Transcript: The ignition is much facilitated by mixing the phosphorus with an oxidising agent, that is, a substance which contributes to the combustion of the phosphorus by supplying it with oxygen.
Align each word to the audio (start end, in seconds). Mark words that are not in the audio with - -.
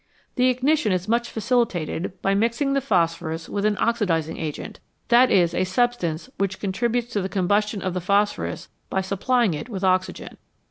The 0.33 0.49
ignition 0.49 0.91
is 0.91 1.07
much 1.07 1.29
facilitated 1.29 2.19
by 2.23 2.33
mixing 2.33 2.73
the 2.73 2.81
phosphorus 2.81 3.47
with 3.47 3.65
an 3.65 3.75
oxidising 3.75 4.35
agent, 4.39 4.79
that 5.09 5.29
is, 5.29 5.53
a 5.53 5.63
substance 5.63 6.27
which 6.39 6.59
contributes 6.59 7.13
to 7.13 7.21
the 7.21 7.29
combustion 7.29 7.83
of 7.83 7.93
the 7.93 8.01
phosphorus 8.01 8.67
by 8.89 9.01
supplying 9.01 9.53
it 9.53 9.69
with 9.69 9.83
oxygen. 9.83 10.37